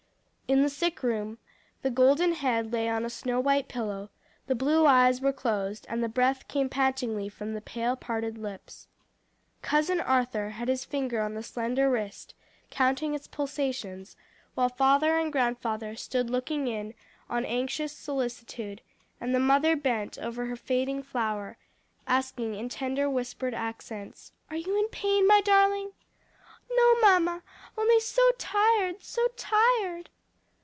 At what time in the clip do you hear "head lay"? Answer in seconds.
2.33-2.89